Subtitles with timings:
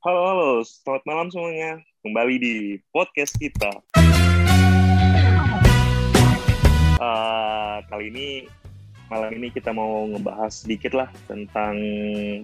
[0.00, 1.76] Halo, halo, selamat malam semuanya.
[2.00, 3.68] Kembali di podcast kita.
[6.96, 8.48] Uh, kali ini,
[9.12, 11.76] malam ini kita mau ngebahas sedikit lah tentang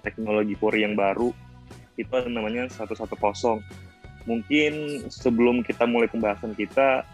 [0.05, 1.33] teknologi Polri yang baru.
[1.97, 3.09] Itu namanya 110.
[4.29, 4.73] Mungkin
[5.09, 7.09] sebelum kita mulai pembahasan kita,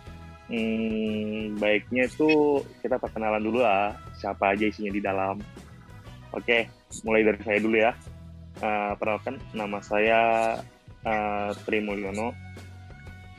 [0.50, 5.38] hmm, baiknya itu kita perkenalan dulu lah, siapa aja isinya di dalam.
[6.34, 6.66] Oke,
[7.06, 7.95] mulai dari saya dulu ya.
[8.62, 10.20] Uh, perkenalkan, nama saya
[11.03, 12.30] uh, Tri Mulyono.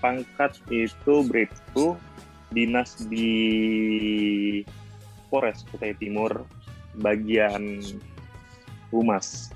[0.03, 1.95] Pangkat itu Bribtu,
[2.51, 3.31] dinas di
[5.31, 6.43] Polres Kutai Timur,
[6.99, 7.79] bagian
[8.91, 9.47] Humas.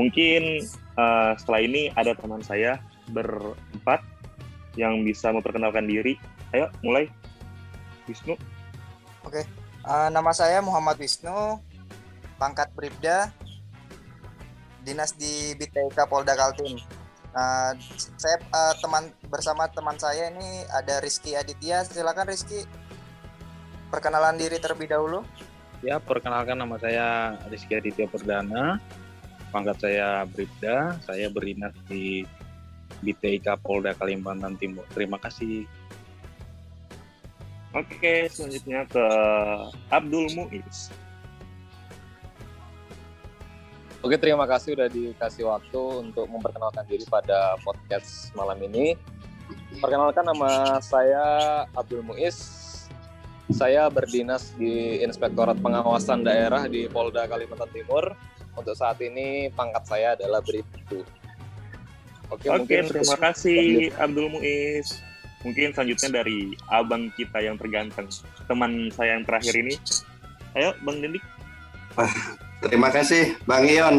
[0.00, 0.64] Mungkin
[0.96, 2.80] uh, setelah ini ada teman saya
[3.12, 4.00] berempat
[4.80, 6.16] yang bisa memperkenalkan diri.
[6.56, 7.12] Ayo, mulai.
[8.08, 8.32] Wisnu.
[9.28, 9.44] Oke,
[9.84, 11.60] uh, nama saya Muhammad Wisnu,
[12.40, 13.28] pangkat Bribda,
[14.86, 16.78] dinas di BTK Polda Kaltim.
[17.36, 17.74] Uh,
[18.16, 21.82] saya uh, teman bersama teman saya ini ada Rizky Aditya.
[21.82, 22.62] Silakan Rizky
[23.90, 25.26] perkenalan diri terlebih dahulu.
[25.84, 28.78] Ya, perkenalkan nama saya Rizky Aditya Perdana.
[29.50, 30.96] Pangkat saya Bribda.
[31.02, 32.22] Saya berdinas di
[33.02, 34.86] BTK Polda Kalimantan Timur.
[34.94, 35.68] Terima kasih.
[37.76, 39.06] Oke, selanjutnya ke
[39.92, 40.88] Abdul Muiz.
[44.06, 48.94] Oke, terima kasih sudah dikasih waktu untuk memperkenalkan diri pada podcast malam ini.
[49.82, 51.26] Perkenalkan nama saya
[51.74, 52.38] Abdul Muiz.
[53.50, 58.14] Saya berdinas di Inspektorat Pengawasan Daerah di Polda Kalimantan Timur.
[58.54, 61.02] Untuk saat ini pangkat saya adalah Bribtu.
[62.30, 65.02] Oke, Oke mungkin terima kasih Abdul Muiz
[65.42, 68.06] mungkin selanjutnya dari abang kita yang terganteng
[68.46, 69.78] teman saya yang terakhir ini
[70.58, 71.20] ayo bang Dendi
[72.66, 73.96] terima kasih bang Ion.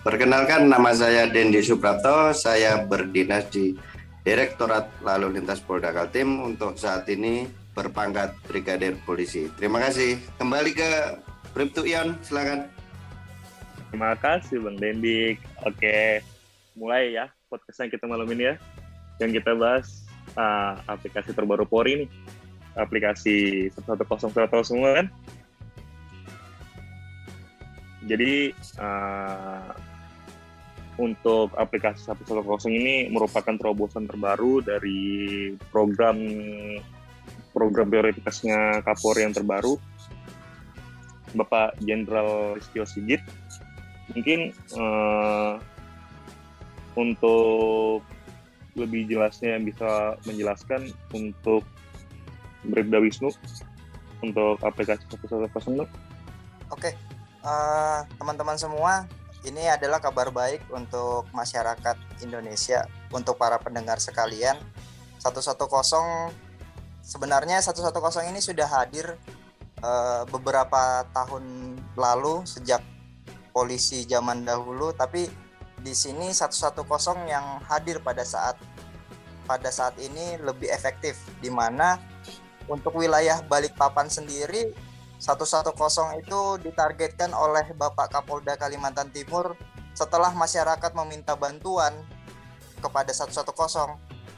[0.00, 2.32] Perkenalkan nama saya Dendi Suprapto.
[2.32, 3.76] Saya berdinas di
[4.24, 6.40] Direktorat Lalu Lintas Polda Kaltim.
[6.40, 7.44] Untuk saat ini
[7.76, 9.48] berpangkat Brigadir Polisi.
[9.56, 10.16] Terima kasih.
[10.40, 10.90] Kembali ke
[11.52, 12.68] Bribtu Ion silakan.
[13.92, 15.36] Terima kasih bang Dendi.
[15.64, 16.24] Oke
[16.78, 18.54] mulai ya podcastnya kita malam ini ya.
[19.20, 22.10] Yang kita bahas uh, aplikasi terbaru Polri nih.
[22.76, 25.06] Aplikasi 110 tahu semua kan
[28.08, 29.76] jadi uh,
[31.00, 36.16] untuk aplikasi 110 ini merupakan terobosan terbaru dari program
[37.56, 39.80] program prioritasnya Kapolri yang terbaru.
[41.30, 43.22] Bapak Jenderal Listio Sigit
[44.10, 45.62] mungkin uh,
[46.98, 48.02] untuk
[48.74, 51.62] lebih jelasnya bisa menjelaskan untuk
[52.66, 53.30] Bribda Wisnu
[54.26, 55.86] untuk aplikasi 110
[56.70, 56.90] Oke,
[57.44, 59.08] uh, teman-teman semua,
[59.44, 64.56] ini adalah kabar baik untuk masyarakat Indonesia, untuk para pendengar sekalian.
[65.20, 65.52] 110
[67.04, 67.92] sebenarnya 110
[68.32, 69.16] ini sudah hadir
[69.84, 72.80] uh, beberapa tahun lalu sejak
[73.52, 75.28] polisi zaman dahulu, tapi
[75.80, 76.84] di sini 110
[77.28, 78.56] yang hadir pada saat
[79.48, 81.98] pada saat ini lebih efektif di mana
[82.70, 84.70] untuk wilayah Balikpapan sendiri
[85.20, 89.52] 110 itu ditargetkan oleh Bapak Kapolda Kalimantan Timur
[89.92, 91.92] setelah masyarakat meminta bantuan
[92.80, 93.44] kepada 110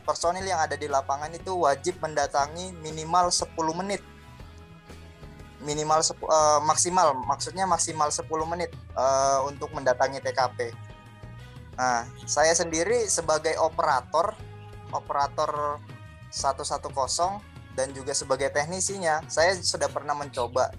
[0.02, 4.02] personil yang ada di lapangan itu wajib mendatangi minimal 10 menit.
[5.62, 10.74] Minimal uh, maksimal maksudnya maksimal 10 menit uh, untuk mendatangi TKP
[11.76, 14.36] Nah, saya sendiri sebagai operator
[14.92, 15.80] operator
[16.28, 16.92] 110
[17.72, 20.72] dan juga sebagai teknisinya, saya sudah pernah mencoba.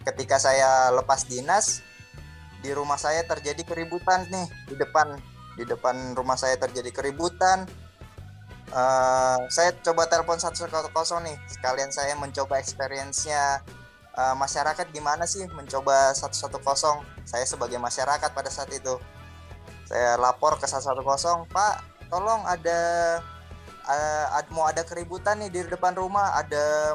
[0.00, 1.84] Ketika saya lepas dinas
[2.60, 5.16] di rumah saya terjadi keributan nih di depan
[5.56, 7.68] di depan rumah saya terjadi keributan.
[8.70, 10.70] Uh, saya coba telepon 110
[11.26, 13.60] nih sekalian saya mencoba experience-nya.
[14.10, 16.50] Uh, masyarakat gimana sih mencoba 110
[17.26, 18.98] saya sebagai masyarakat pada saat itu.
[19.90, 21.02] Saya lapor ke 110
[21.50, 21.74] Pak
[22.10, 22.78] tolong ada
[23.90, 26.94] uh, mau ada keributan nih di depan rumah ada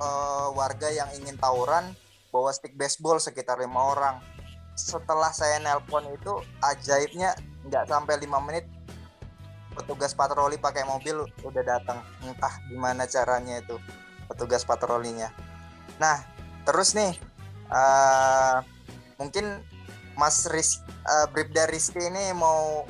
[0.00, 1.96] uh, warga yang ingin tawuran
[2.28, 4.16] bawa stick baseball sekitar lima orang.
[4.78, 7.34] Setelah saya nelpon itu ajaibnya
[7.66, 8.68] nggak sampai lima menit
[9.74, 11.98] petugas patroli pakai mobil udah datang.
[12.22, 13.80] Entah gimana caranya itu
[14.30, 15.32] petugas patrolinya.
[15.98, 16.22] Nah
[16.68, 17.16] terus nih
[17.72, 18.60] uh,
[19.16, 19.64] mungkin
[20.18, 22.82] Mas Riz, uh, Bribda Rizky ini mau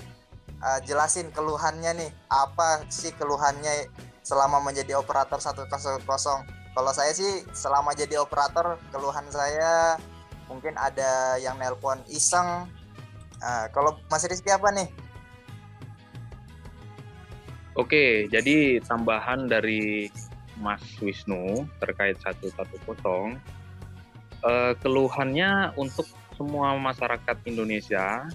[0.62, 2.10] uh, jelasin keluhannya nih.
[2.30, 3.90] Apa sih keluhannya
[4.22, 5.68] selama menjadi operator 100?
[6.74, 9.98] Kalau saya sih selama jadi operator keluhan saya
[10.46, 12.70] mungkin ada yang nelpon iseng.
[13.38, 14.88] Uh, kalau Mas Rizky apa nih?
[17.78, 20.10] Oke, jadi tambahan dari
[20.58, 22.50] Mas Wisnu terkait 110
[24.42, 28.26] eh, keluhannya untuk semua masyarakat Indonesia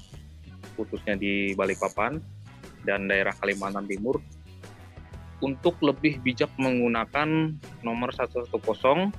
[0.78, 2.22] khususnya di Balikpapan
[2.84, 4.20] dan daerah Kalimantan Timur
[5.44, 7.28] untuk lebih bijak menggunakan
[7.84, 9.12] nomor 110 eh,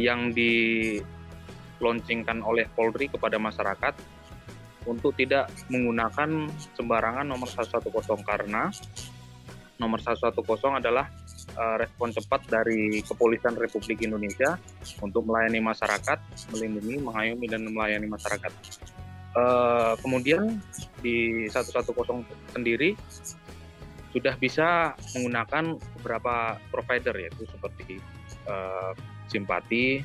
[0.00, 3.92] yang diluncurkan oleh Polri kepada masyarakat
[4.88, 7.92] untuk tidak menggunakan sembarangan nomor 110
[8.24, 8.72] karena
[9.78, 10.34] nomor 110
[10.74, 11.06] adalah
[11.54, 14.58] uh, respon cepat dari Kepolisian Republik Indonesia
[14.98, 16.18] untuk melayani masyarakat,
[16.50, 18.52] melindungi, mengayomi dan melayani masyarakat.
[19.38, 20.58] Uh, kemudian
[20.98, 21.94] di 110
[22.50, 22.98] sendiri
[24.10, 28.02] sudah bisa menggunakan beberapa provider yaitu seperti
[28.50, 28.98] uh,
[29.30, 30.02] Simpati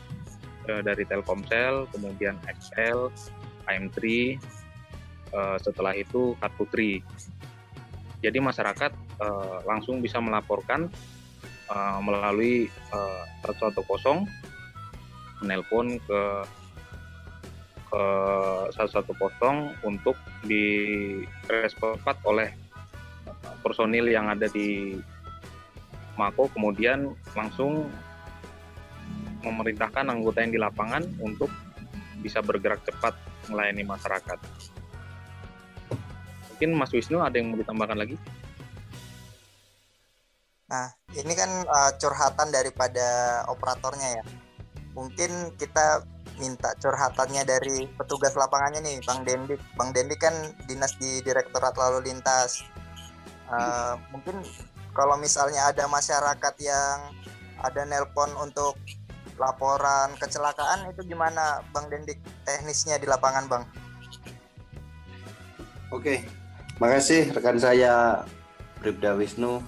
[0.70, 3.10] uh, dari Telkomsel, kemudian XL,
[3.66, 3.98] AM3,
[5.34, 6.92] uh, setelah itu Kartu Tri.
[8.22, 10.94] Jadi masyarakat uh, langsung bisa melaporkan
[11.74, 13.82] uh, melalui uh, 110
[15.42, 16.22] menelpon ke
[17.94, 18.06] ke
[18.74, 20.18] 110 untuk
[20.50, 22.50] direspon oleh
[23.62, 24.98] personil yang ada di
[26.18, 27.90] Mako kemudian langsung
[29.46, 31.50] memerintahkan anggota yang di lapangan untuk
[32.22, 33.14] bisa bergerak cepat
[33.52, 34.40] melayani masyarakat.
[36.54, 38.16] Mungkin Mas Wisnu ada yang mau ditambahkan lagi?
[40.72, 44.24] Nah, ini kan uh, curhatan daripada operatornya ya.
[44.96, 46.06] Mungkin kita
[46.42, 49.56] minta curhatannya dari petugas lapangannya nih, Bang Dendi.
[49.78, 50.34] Bang Dendi kan
[50.66, 52.66] dinas di Direktorat Lalu Lintas.
[53.52, 54.42] Uh, mungkin
[54.94, 56.98] kalau misalnya ada masyarakat yang
[57.62, 58.78] ada nelpon untuk
[59.38, 63.64] laporan kecelakaan itu gimana Bang Dendik teknisnya di lapangan Bang?
[65.94, 66.26] Oke,
[66.82, 68.26] makasih rekan saya
[68.82, 69.62] Bribda Wisnu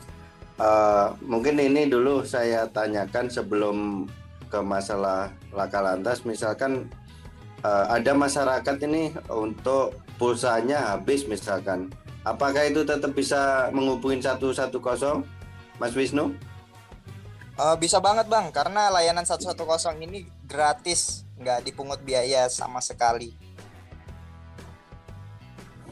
[0.56, 4.08] Uh, mungkin ini dulu saya tanyakan sebelum
[4.56, 6.24] ke masalah laka lantas.
[6.24, 6.88] Misalkan
[7.60, 11.92] uh, ada masyarakat ini untuk pulsanya habis misalkan,
[12.24, 14.72] apakah itu tetap bisa menghubungi 110,
[15.76, 16.32] Mas Wisnu?
[17.60, 19.60] Uh, bisa banget bang, karena layanan 110
[20.08, 23.36] ini gratis, nggak dipungut biaya sama sekali.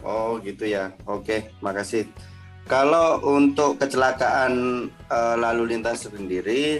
[0.04, 2.08] Oh gitu ya, oke, makasih.
[2.64, 6.80] Kalau untuk kecelakaan uh, lalu lintas sendiri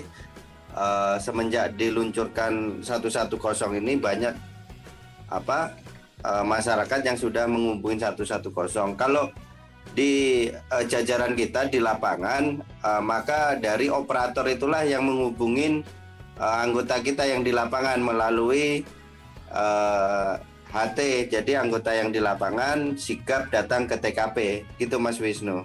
[0.74, 4.34] uh, semenjak diluncurkan 110 ini banyak
[5.30, 5.74] apa
[6.26, 8.52] uh, masyarakat yang sudah menghubungi 110.
[8.98, 9.34] Kalau
[9.94, 15.86] di uh, jajaran kita di lapangan uh, maka dari operator itulah yang menghubungin
[16.42, 18.82] uh, anggota kita yang di lapangan melalui
[19.54, 20.40] uh,
[20.74, 21.30] HT.
[21.30, 24.66] Jadi anggota yang di lapangan sigap datang ke TKP.
[24.82, 25.62] Gitu Mas Wisnu.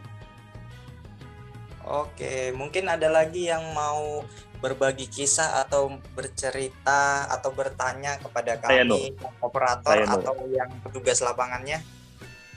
[1.88, 4.20] Oke, mungkin ada lagi yang mau
[4.58, 11.78] berbagi kisah atau bercerita atau bertanya kepada kami saya operator saya atau yang petugas lapangannya?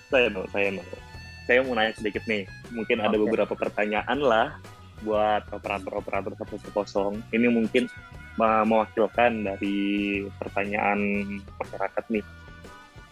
[0.10, 0.84] Saya no, saya no.
[1.46, 2.46] Saya mau nanya sedikit nih.
[2.74, 3.08] Mungkin okay.
[3.08, 4.58] ada beberapa pertanyaan lah
[5.02, 7.34] buat operator-operator 110.
[7.34, 7.90] Ini mungkin
[8.42, 11.00] mewakilkan dari pertanyaan
[11.60, 12.26] masyarakat nih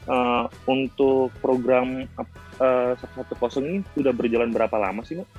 [0.09, 2.07] uh, untuk program
[2.57, 2.93] uh,
[3.37, 5.29] kosong ini sudah berjalan berapa lama sih, Mbak?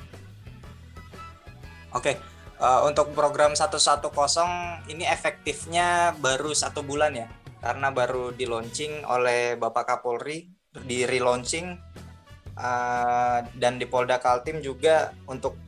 [1.90, 2.12] Oke,
[2.60, 4.12] uh, untuk program 110
[4.92, 7.28] ini efektifnya baru satu bulan ya,
[7.64, 11.66] karena baru di launching oleh Bapak Kapolri, di relaunching
[12.54, 15.58] uh, dan di Polda Kaltim juga untuk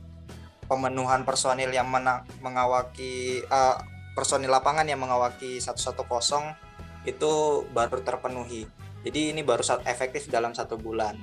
[0.69, 1.91] pemenuhan personil yang
[2.39, 3.75] mengawaki uh,
[4.15, 5.99] personil lapangan yang mengawaki 110
[7.03, 7.31] itu
[7.75, 8.63] baru terpenuhi.
[9.03, 11.19] Jadi ini baru efektif dalam satu bulan.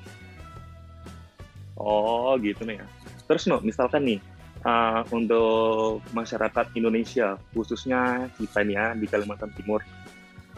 [1.80, 2.86] Oh gitu nih ya.
[3.24, 4.20] Terus no, misalkan nih
[4.64, 9.80] uh, untuk masyarakat Indonesia khususnya kita nih ya di Kalimantan Timur.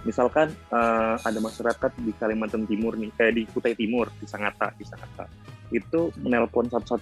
[0.02, 4.82] Misalkan uh, ada masyarakat di Kalimantan Timur nih, kayak di Kutai Timur, di Sangatta, di
[4.82, 5.30] Sangatta,
[5.70, 6.98] itu menelpon 110,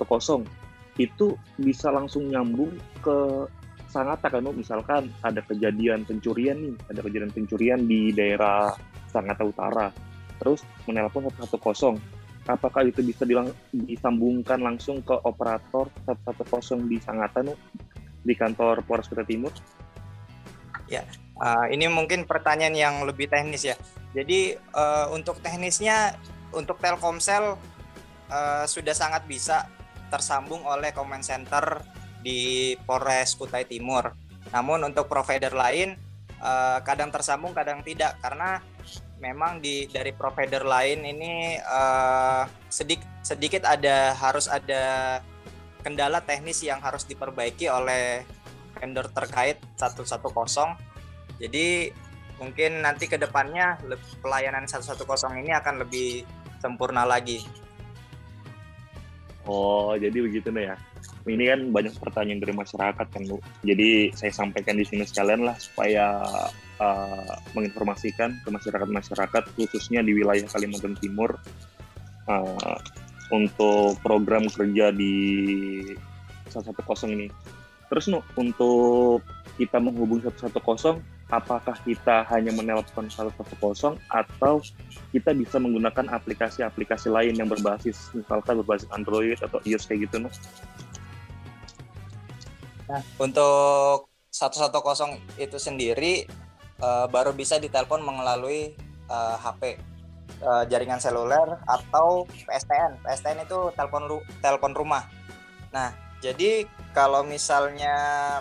[1.01, 3.49] itu bisa langsung nyambung ke
[3.89, 8.71] Sangatta kan, misalkan ada kejadian pencurian nih, ada kejadian pencurian di daerah
[9.09, 9.89] Sangatta Utara.
[10.37, 17.45] Terus menelpon 110 apakah itu bisa dilang disambungkan langsung ke operator 110 di Sangatta
[18.21, 19.53] di kantor Polres Kota Timur?
[20.89, 21.07] Ya,
[21.39, 23.77] uh, ini mungkin pertanyaan yang lebih teknis ya.
[24.11, 26.19] Jadi uh, untuk teknisnya
[26.51, 27.55] untuk Telkomsel
[28.31, 29.71] uh, sudah sangat bisa
[30.11, 31.87] tersambung oleh comment center
[32.21, 34.11] di Polres Kutai Timur.
[34.51, 35.95] Namun untuk provider lain
[36.43, 38.59] uh, kadang tersambung, kadang tidak karena
[39.21, 45.21] memang di dari provider lain ini uh, sedik, sedikit ada harus ada
[45.85, 48.25] kendala teknis yang harus diperbaiki oleh
[48.81, 50.09] vendor terkait 110
[51.37, 51.93] jadi
[52.41, 53.77] mungkin nanti ke depannya
[54.25, 55.05] pelayanan 110
[55.45, 56.25] ini akan lebih
[56.61, 57.45] sempurna lagi
[59.49, 60.77] Oh, jadi begitu nih ya.
[61.25, 63.41] Ini kan banyak pertanyaan dari masyarakat kan, Bu.
[63.65, 66.23] Jadi saya sampaikan di sini sekalian lah supaya
[66.81, 71.37] uh, menginformasikan ke masyarakat-masyarakat khususnya di wilayah Kalimantan Timur
[72.27, 72.79] uh,
[73.31, 75.15] untuk program kerja di
[76.51, 77.29] 110 ini.
[77.87, 79.23] Terus no, untuk
[79.55, 80.99] kita menghubungi 110
[81.31, 83.39] apakah kita hanya menelpon 110
[84.11, 84.55] atau
[85.15, 90.31] kita bisa menggunakan aplikasi-aplikasi lain yang berbasis misalkan berbasis Android atau iOS kayak gitu no?
[92.91, 94.75] Nah, untuk 110
[95.39, 96.27] itu sendiri
[96.81, 98.75] uh, baru bisa ditelepon melalui
[99.09, 99.81] uh, HP
[100.43, 103.01] uh, jaringan seluler atau PSTN.
[103.05, 105.07] PSTN itu telepon ru telepon rumah.
[105.71, 107.95] Nah, jadi kalau misalnya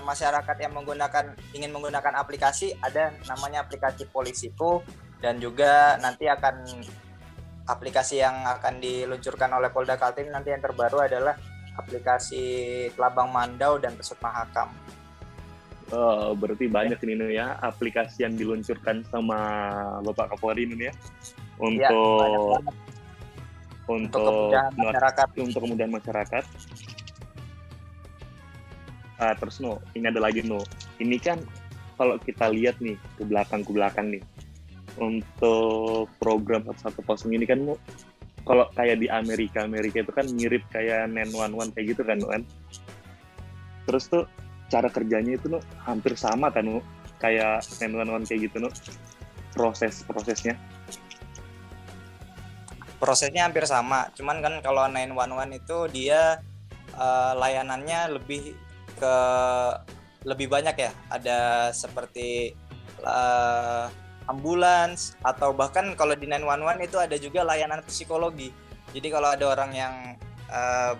[0.03, 4.83] masyarakat yang menggunakan ingin menggunakan aplikasi ada namanya aplikasi Polisiku
[5.23, 6.67] dan juga nanti akan
[7.69, 11.37] aplikasi yang akan diluncurkan oleh Polda Kaltim nanti yang terbaru adalah
[11.77, 12.43] aplikasi
[12.97, 14.73] Telabang Mandau dan Pesut Mahakam.
[15.89, 19.39] Oh, berarti banyak ini ya aplikasi yang diluncurkan sama
[20.05, 20.93] Bapak Kapolri ini ya.
[21.57, 22.61] Untuk ya,
[23.89, 25.27] untuk, untuk kemudahan masyarakat.
[25.41, 26.43] untuk kemudahan masyarakat.
[29.19, 30.63] Uh, terus no ini ada lagi no
[31.03, 31.43] ini kan
[31.99, 34.23] kalau kita lihat nih ke belakang ke belakang nih
[34.95, 37.59] untuk program satu kosong ini kan
[38.47, 42.41] kalau kayak di Amerika Amerika itu kan mirip kayak 911 kayak gitu kan kan?
[43.89, 44.23] Terus tuh
[44.69, 46.79] cara kerjanya itu no hampir sama kan no
[47.19, 48.69] kayak 911 kayak gitu no
[49.53, 50.55] proses prosesnya?
[52.99, 54.11] Prosesnya hampir sama.
[54.13, 56.43] Cuman kan kalau 911 itu dia
[56.95, 58.55] uh, layanannya lebih
[58.99, 59.15] ke
[60.27, 60.91] lebih banyak ya.
[61.07, 62.53] Ada seperti
[63.03, 63.87] uh,
[64.29, 68.51] ambulans atau bahkan kalau di 911 itu ada juga layanan psikologi.
[68.91, 69.93] Jadi kalau ada orang yang
[70.51, 70.93] uh,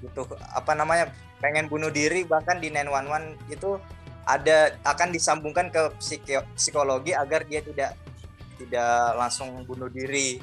[0.00, 3.78] butuh apa namanya pengen bunuh diri bahkan di 911 itu
[4.28, 5.82] ada akan disambungkan ke
[6.52, 7.96] psikologi agar dia tidak
[8.58, 10.36] tidak langsung bunuh diri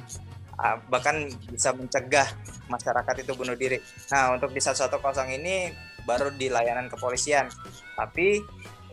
[0.58, 2.26] uh, bahkan bisa mencegah
[2.66, 3.78] masyarakat itu bunuh diri.
[4.10, 4.90] Nah, untuk di 110
[5.36, 5.70] ini
[6.08, 7.46] baru di layanan kepolisian.
[7.94, 8.40] Tapi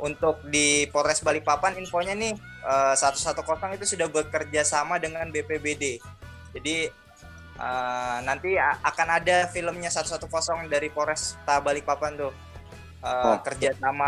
[0.01, 2.33] untuk di Polres Balikpapan infonya nih
[2.65, 6.01] uh, eh, 110 itu sudah bekerja sama dengan BPBD.
[6.53, 6.89] Jadi
[7.59, 10.25] uh, nanti akan ada filmnya 110
[10.69, 12.33] dari Polres Balikpapan tuh.
[13.03, 13.37] Uh, oh.
[13.43, 14.07] kerja sama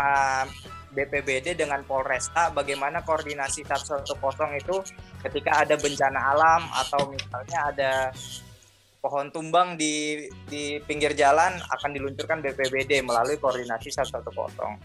[0.96, 4.08] BPBD dengan Polresta bagaimana koordinasi 110
[4.56, 4.76] itu
[5.20, 7.92] ketika ada bencana alam atau misalnya ada
[9.04, 14.80] pohon tumbang di di pinggir jalan akan diluncurkan BPBD melalui koordinasi satu satu potong.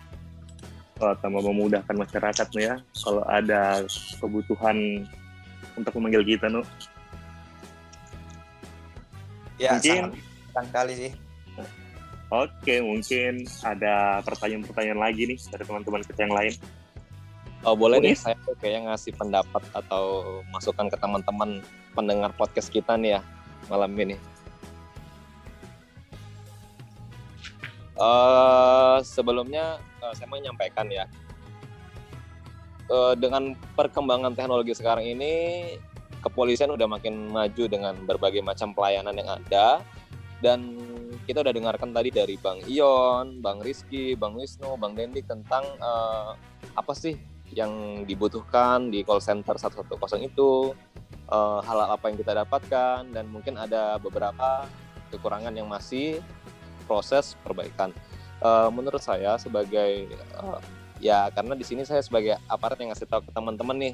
[1.01, 3.81] Oh, tambah memudahkan masyarakat nih ya kalau ada
[4.21, 5.07] kebutuhan
[5.73, 6.61] untuk memanggil kita nu.
[9.61, 10.17] Ya, mungkin
[10.57, 11.11] sangat kali sih.
[12.31, 16.53] Oke, mungkin ada pertanyaan-pertanyaan lagi nih dari teman-teman kita yang lain.
[17.61, 21.61] Oh boleh nih, saya kayaknya ngasih pendapat atau masukan ke teman-teman
[21.93, 23.21] pendengar podcast kita nih ya
[23.69, 24.17] malam ini?
[28.01, 31.05] Uh, sebelumnya uh, saya mau menyampaikan ya,
[32.89, 35.33] uh, dengan perkembangan teknologi sekarang ini,
[36.21, 39.81] kepolisian udah makin maju dengan berbagai macam pelayanan yang ada,
[40.41, 40.77] dan
[41.29, 46.33] kita udah dengarkan tadi dari Bang Ion, Bang Rizky, Bang Wisnu, Bang Dendi tentang uh,
[46.73, 47.17] apa sih
[47.51, 49.91] yang dibutuhkan di call center 110
[50.23, 50.71] itu,
[51.29, 54.65] uh, hal apa yang kita dapatkan dan mungkin ada beberapa
[55.11, 56.23] kekurangan yang masih
[56.87, 57.91] proses perbaikan.
[58.41, 60.09] Uh, menurut saya sebagai
[60.41, 60.57] uh,
[60.97, 63.93] ya karena di sini saya sebagai aparat yang ngasih tahu ke teman-teman nih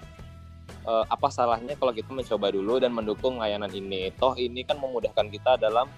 [0.87, 4.09] uh, apa salahnya kalau kita mencoba dulu dan mendukung layanan ini.
[4.15, 5.91] Toh ini kan memudahkan kita dalam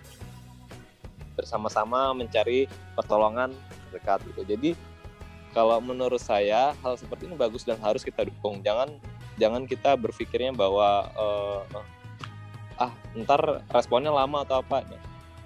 [1.38, 2.68] bersama-sama mencari
[2.98, 3.54] pertolongan
[3.94, 4.42] dekat gitu.
[4.44, 4.70] Jadi
[5.54, 8.60] kalau menurut saya hal seperti ini bagus dan harus kita dukung.
[8.66, 8.90] Jangan
[9.40, 11.64] jangan kita berpikirnya bahwa uh,
[12.80, 14.84] ah ntar responnya lama atau apa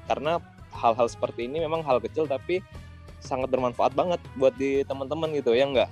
[0.05, 0.37] karena
[0.73, 2.61] hal-hal seperti ini memang hal kecil tapi
[3.21, 5.89] sangat bermanfaat banget buat di teman-teman gitu ya enggak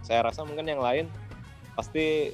[0.00, 1.12] saya rasa mungkin yang lain
[1.76, 2.32] pasti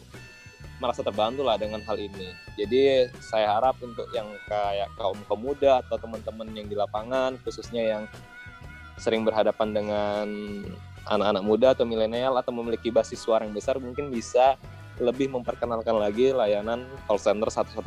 [0.82, 2.34] merasa terbantu lah dengan hal ini.
[2.58, 8.04] Jadi saya harap untuk yang kayak kaum pemuda atau teman-teman yang di lapangan khususnya yang
[8.98, 10.26] sering berhadapan dengan
[11.06, 14.58] anak-anak muda atau milenial atau memiliki basis suara yang besar mungkin bisa
[15.00, 17.78] lebih memperkenalkan lagi layanan call center 110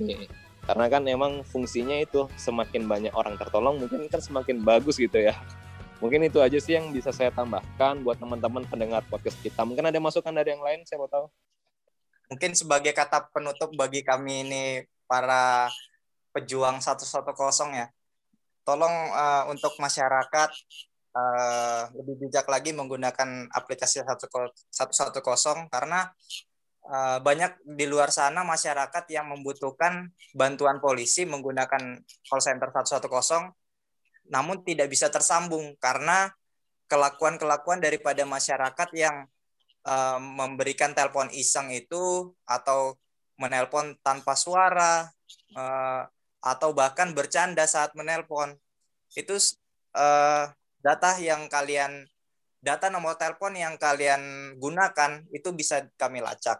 [0.00, 0.28] ini.
[0.68, 5.32] karena kan emang fungsinya itu semakin banyak orang tertolong mungkin kan semakin bagus gitu ya.
[5.98, 9.64] Mungkin itu aja sih yang bisa saya tambahkan buat teman-teman pendengar podcast kita.
[9.64, 11.26] Mungkin ada masukan dari yang lain saya mau tahu
[12.28, 14.64] mungkin sebagai kata penutup bagi kami ini
[15.08, 15.72] para
[16.32, 17.04] pejuang 110
[17.74, 17.88] ya.
[18.62, 20.50] Tolong uh, untuk masyarakat
[21.16, 24.68] uh, lebih bijak lagi menggunakan aplikasi 110
[25.72, 26.00] karena
[26.84, 33.08] uh, banyak di luar sana masyarakat yang membutuhkan bantuan polisi menggunakan call center 110
[34.28, 36.28] namun tidak bisa tersambung karena
[36.88, 39.24] kelakuan-kelakuan daripada masyarakat yang
[40.20, 42.96] memberikan telepon iseng itu atau
[43.38, 45.08] menelpon tanpa suara
[45.56, 46.02] uh,
[46.42, 48.54] atau bahkan bercanda saat menelpon
[49.16, 49.34] itu
[49.96, 50.50] uh,
[50.82, 52.04] data yang kalian
[52.58, 56.58] data nomor telepon yang kalian gunakan itu bisa kami lacak.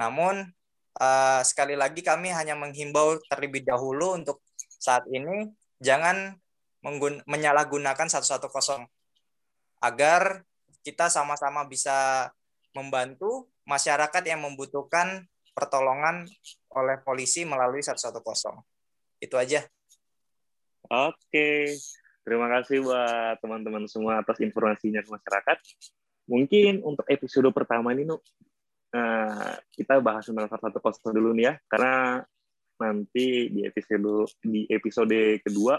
[0.00, 0.48] Namun
[0.96, 4.40] uh, sekali lagi kami hanya menghimbau terlebih dahulu untuk
[4.80, 6.40] saat ini jangan
[7.28, 8.40] menyalahgunakan 110
[9.84, 10.22] agar
[10.80, 12.32] kita sama-sama bisa
[12.74, 16.26] membantu masyarakat yang membutuhkan pertolongan
[16.74, 18.14] oleh polisi melalui 110.
[19.20, 19.66] Itu aja.
[20.90, 21.76] Oke.
[22.20, 25.58] Terima kasih buat teman-teman semua atas informasinya ke masyarakat.
[26.30, 28.22] Mungkin untuk episode pertama ini, Nuk,
[28.94, 32.22] uh, kita bahas tentang 110 dulu nih ya, karena
[32.80, 35.76] nanti di episode di episode kedua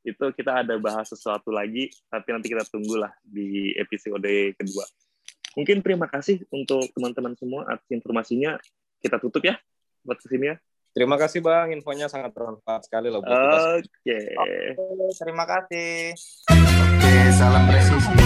[0.00, 4.84] itu kita ada bahas sesuatu lagi, tapi nanti kita tunggulah di episode kedua.
[5.58, 8.58] Mungkin terima kasih untuk teman-teman semua atas informasinya.
[9.00, 9.58] Kita tutup ya
[10.04, 10.56] buat ke sini ya.
[10.90, 13.86] Terima kasih Bang, infonya sangat bermanfaat sekali loh buat Oke.
[14.02, 14.26] Okay.
[14.34, 16.18] Oke, terima kasih.
[16.50, 18.19] Oke, salam presisi.